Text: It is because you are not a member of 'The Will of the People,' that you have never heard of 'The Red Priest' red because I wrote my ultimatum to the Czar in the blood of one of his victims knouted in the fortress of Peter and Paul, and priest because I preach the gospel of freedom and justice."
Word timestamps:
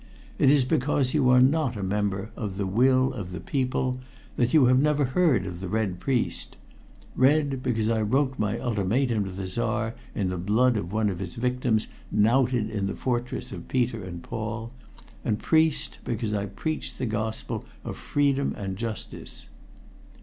It 0.39 0.49
is 0.49 0.65
because 0.65 1.13
you 1.13 1.29
are 1.29 1.41
not 1.43 1.77
a 1.77 1.83
member 1.83 2.31
of 2.35 2.57
'The 2.57 2.65
Will 2.65 3.13
of 3.13 3.31
the 3.31 3.39
People,' 3.39 3.99
that 4.35 4.51
you 4.51 4.65
have 4.65 4.79
never 4.79 5.05
heard 5.05 5.45
of 5.45 5.59
'The 5.59 5.67
Red 5.69 5.99
Priest' 5.99 6.57
red 7.15 7.61
because 7.61 7.87
I 7.87 8.01
wrote 8.01 8.39
my 8.39 8.57
ultimatum 8.59 9.25
to 9.25 9.29
the 9.29 9.45
Czar 9.45 9.93
in 10.15 10.29
the 10.29 10.39
blood 10.39 10.75
of 10.75 10.91
one 10.91 11.09
of 11.09 11.19
his 11.19 11.35
victims 11.35 11.85
knouted 12.11 12.71
in 12.71 12.87
the 12.87 12.95
fortress 12.95 13.51
of 13.51 13.67
Peter 13.67 14.03
and 14.03 14.23
Paul, 14.23 14.71
and 15.23 15.37
priest 15.37 15.99
because 16.03 16.33
I 16.33 16.47
preach 16.47 16.95
the 16.95 17.05
gospel 17.05 17.63
of 17.85 17.95
freedom 17.95 18.55
and 18.57 18.77
justice." 18.77 19.49